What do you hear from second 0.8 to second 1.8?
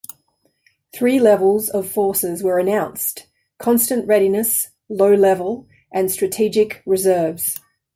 Three levels